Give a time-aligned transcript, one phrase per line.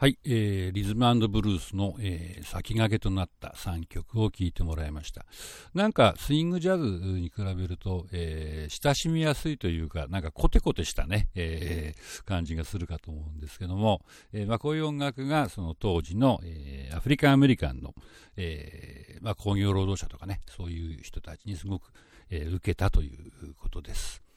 [0.00, 5.26] はい、えー、リズムブルースの、えー、先駆けとなった3曲を聴いてもらいました。
[5.74, 6.84] なんかスイングジャズ
[7.18, 17.92] に比べると、えー、親しみやすいというか、なんかコテコテしたね、えー、感じがするかと思うんですけども、えーまあ、こういう音楽がその当時の、えー、アフリカンアメリカンの、
[18.36, 21.90] えーまあ、工業労働者とかね、そういう人たちにすごく、
[22.30, 24.27] えー、受けたということです。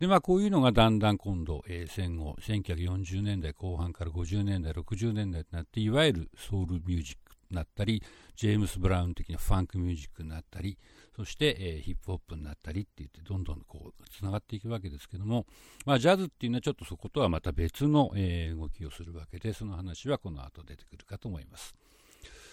[0.00, 8.02] で、まあ、こういうのがだんだん今度、えー、戦後、1940年代後半から50年代、60年代となって、いわゆるソウルミュージックになったり、
[8.36, 10.78] ジェームス・ブラウン的なファンクミュージックになったり、
[11.16, 15.46] そして、えー、ヒップホップになったりって言って、どんどんこう、つながっていくわけですけども、
[15.84, 21.74] まあ、ジャズっていうのはちょっとそことはまた別の、えー、動きをするわけで、その話はこの後出てくるかと思います。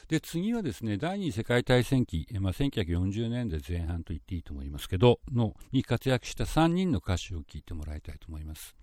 [0.07, 8.75] で次はですね第二次世界大戦期、まあ、1940年代前半と言っていいと思いますけどのに活躍した3人の歌手を聴いてもらいたいと思います、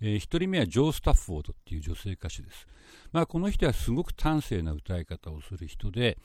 [0.00, 2.66] えー、1人目はジョー・スタッフォードっていう女性歌手です、
[3.12, 6.18] まあ、この人はすごく端正な歌い方をする人で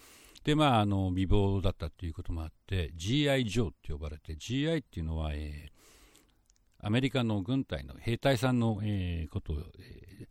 [0.43, 10.25] でまあ、あの美貌だったということもあって GI ジョーって呼ばれて GI っていうのは、えー、アメリカの軍隊の兵隊さんの、えー、ことを、え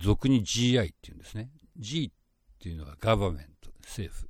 [0.00, 1.50] ー、俗に GI っていうんですね。
[1.76, 2.21] G っ
[2.62, 4.28] ていうのはガバメント、政府。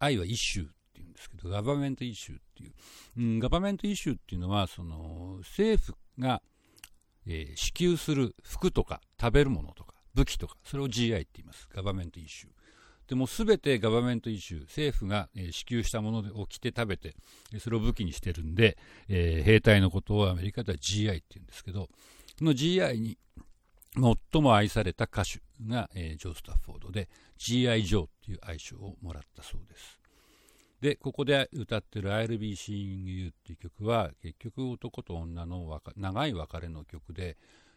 [0.00, 2.72] I はイシューっていうんですけど、ガバメントイシューっていう。
[3.16, 6.42] うん、ガバメントイシューっていうのは、その、政府が、
[7.26, 11.68] えー、支給する服とか食べるものとか武器とか、それを GI って言います。
[11.74, 12.52] ガバメントイシュー。
[13.08, 17.16] でも全てガバメントイシュー、政府が、え、支給したものを着て食べて、
[17.58, 18.76] それを武器にしてるんで、
[19.08, 21.88] えー、兵隊のことをアメリカでは GI って言うんですけど、
[22.38, 23.18] その GI に
[23.94, 27.82] 最も愛された歌手が、えー、ジョー・スタッフォードで G.I.
[27.82, 29.98] ジョーっていう愛称をもらったそうです。
[30.80, 37.36] で、ここで歌ってる I'll be seeing you っていう曲は結局男と女の長い別れの曲で、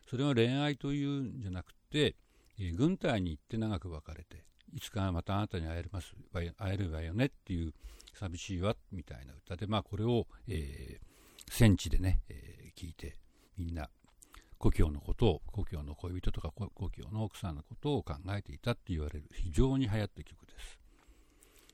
[0.09, 2.15] それは恋愛というんじゃなくて、
[2.59, 7.73] えー、軍隊に行って長く別れて、いつかまたあなたに会えます会えるわよねっていう
[8.13, 13.17] 寂しいわみたいな歌で、まあこれを、えー、戦地でね、えー、聞いて
[13.57, 13.89] みんな
[14.63, 20.79] 故郷のことを、故郷の恋人とか故郷の奥さんのことを考えていたって言われる非常に流行った曲です。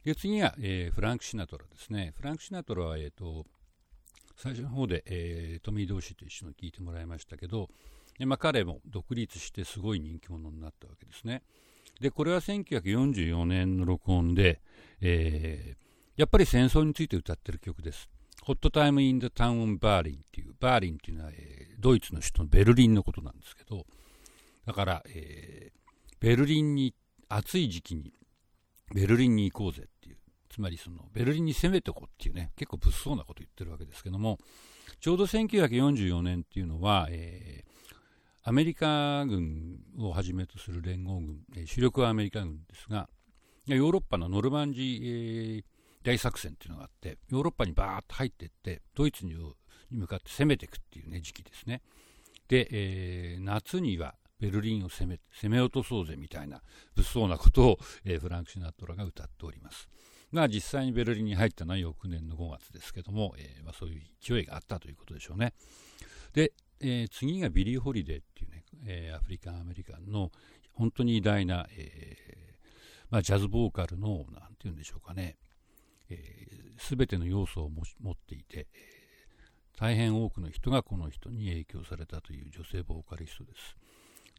[0.03, 2.13] で次は、えー、フランク・シナトラですね。
[2.17, 3.45] フランク・シナトラは、えーと、
[4.37, 7.69] 最初の方で、えー、トミー・同士と一緒に聴いてもらいましたけど、
[8.25, 11.43] まあ、彼も独立してすごい人気者になったわけですね。
[12.01, 14.61] で、これは1944年の録音で、
[14.99, 18.09] えー、やっぱり戦争について歌ってる曲です。
[18.41, 23.85] ホットタイム・イン・ザ・タウン・バーリンっていう、バーリンっていうのは、え、ドイツの首都のベルリンのことなんですけど、
[24.65, 26.93] だから、えー、ベルリンに、
[27.27, 28.13] 暑い時期に、
[28.93, 30.17] ベルリンに行こうぜっていう、
[30.49, 34.39] つまりその、ベルリンに攻めてこうっていうね、結構物騒なこと言ってるわけですけども、
[34.99, 43.09] ちょうど1944年っていうのは、えー、アメリカ軍をはじめとする連合軍、主力はアメリカ軍ですが、
[43.67, 45.63] ヨーロッパのノルマンジー、
[46.03, 49.33] 大作戦っていうのがあって、ヨーロッパにバーッと入っていって、ドイツに
[49.91, 51.81] 向かって攻めていくっていうね、時期ですね。
[52.47, 56.61] で、えー、夏にはベルリンを攻め攻め落とそうぜみたいな
[56.95, 59.89] 物騒なことを、えー、フランク・シナトラが歌っております。
[60.33, 65.53] が実際にベルリンに入ったのは翌年の5月ですけども、えー、まあ、そういう勢いがあったということでしょうね。
[66.33, 70.31] で、えー、次がビリー・ホリデーっていうね、えー、 African American の
[70.73, 72.15] 本当に偉大な、え
[73.09, 75.37] まあ、ジャズボーカルの、なんて言うんでしょうかね、
[76.77, 78.67] す、え、べ、ての要素を持っていて、
[79.79, 83.77] 大変多くの人がこの人に影響されたという女性ボーカリストです。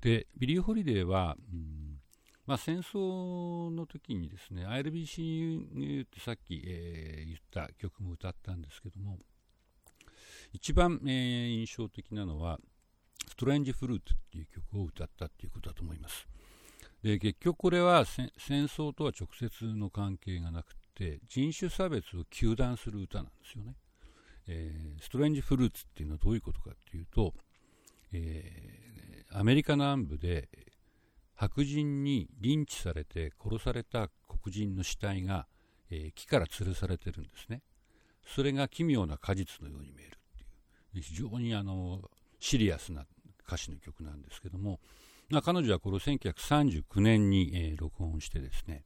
[0.02, 2.00] で、ビリー・ホリデーは、うん
[2.46, 9.18] まあ、戦争の時にですね、ILBC ってさっき、えー、言った曲も歌ったんですけども、
[10.52, 12.58] 一番、えー、印象的なのは、
[13.28, 16.26] Strange Fruit っていう曲を歌ったっていうことだと思います。
[17.02, 18.30] で結局これは戦
[18.66, 23.74] 争とは直接の関係がなくて人種差別を糾弾する歌なんですよね、
[24.52, 27.32] えー、 Strange Fruit っていうのはどういうことかっていうと、
[28.12, 30.48] えー、アメリカ南部で
[31.36, 35.47] 白人にリンチされて殺された黒人の死体が、
[35.91, 37.62] えー、木から吊るされてるんですね。
[38.26, 41.03] それが奇妙な果実のように見えるっていう。
[41.03, 42.03] 非常にあの
[42.41, 43.06] シリアスな
[43.46, 44.80] 歌詞の曲なんですけども、
[45.30, 48.84] まあ、彼女はこれを1939年に、えー、録音してですね。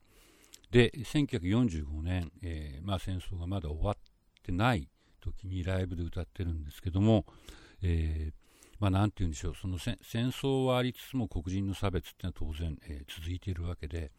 [0.70, 3.96] で1945年、えーまあ、戦争がまだ終わっ
[4.42, 4.88] てない
[5.24, 7.24] 時にライブで歌ってるんですけども、
[7.82, 8.44] えー
[8.80, 14.10] まあ、なんて言うんでしょうその戦争はありつつも黒人の差別っていうのは当然、えー、続いているわけで、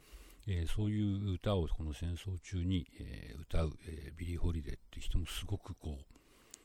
[0.47, 6.03] えー、そういう歌をこの戦争中に、えー、歌う、えー、ビリー・ホリデーっていう人もすごくこう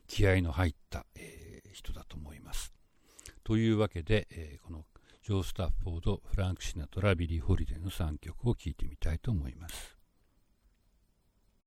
[0.07, 2.73] 気合の入った、えー、人だと思います。
[3.45, 4.85] というわけで、えー、この
[5.23, 10.00] ジョー・スタッフォード、フランク・シナトラ、ビリー・ホリデーの3曲を聴いてみたいと思います。